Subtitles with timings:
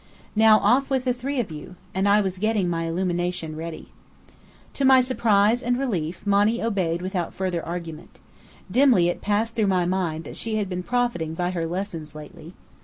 [0.35, 3.89] Now, off with the three of you!" And I was getting my illumination ready.
[4.73, 8.17] To my surprise and relief, Monny obeyed without further argument.
[8.71, 12.55] Dimly it passed through my mind that she had been profiting by her lessons lately.